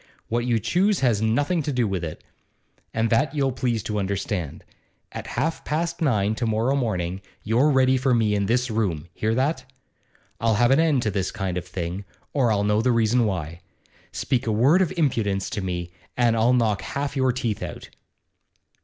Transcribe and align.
What 0.29 0.45
you 0.47 0.57
choose 0.57 1.01
has 1.01 1.21
nothing 1.21 1.61
to 1.61 1.71
do 1.71 1.87
with 1.87 2.03
it, 2.03 2.23
and 2.91 3.11
that 3.11 3.35
you'll 3.35 3.51
please 3.51 3.83
to 3.83 3.99
understand. 3.99 4.63
At 5.11 5.27
half 5.37 5.63
past 5.63 6.01
nine 6.01 6.33
to 6.37 6.47
morrow 6.47 6.75
morning 6.75 7.21
you're 7.43 7.69
ready 7.69 7.97
for 7.97 8.11
me 8.15 8.33
in 8.33 8.47
this 8.47 8.71
room; 8.71 9.09
hear 9.13 9.35
that? 9.35 9.63
I'll 10.39 10.55
have 10.55 10.71
an 10.71 10.79
end 10.79 11.03
to 11.03 11.11
this 11.11 11.29
kind 11.29 11.55
of 11.55 11.67
thing, 11.67 12.03
or 12.33 12.51
I'll 12.51 12.63
know 12.63 12.81
the 12.81 12.91
reason 12.91 13.27
why. 13.27 13.61
Speak 14.11 14.47
a 14.47 14.51
word 14.51 14.81
of 14.81 14.91
impudence 14.97 15.51
to 15.51 15.61
me 15.61 15.91
and 16.17 16.35
I'll 16.35 16.51
knock 16.53 16.81
half 16.81 17.15
your 17.15 17.31
teeth 17.31 17.61
out! 17.61 17.89